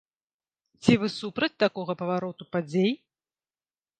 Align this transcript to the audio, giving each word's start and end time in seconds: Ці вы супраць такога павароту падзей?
Ці 0.85 0.95
вы 1.01 1.07
супраць 1.19 1.59
такога 1.65 1.95
павароту 2.01 2.43
падзей? 2.57 2.91